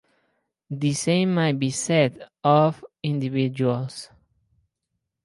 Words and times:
The 0.71 0.93
same 0.95 1.35
may 1.35 1.51
be 1.51 1.69
said 1.69 2.27
of 2.43 2.83
individuals. 3.03 4.09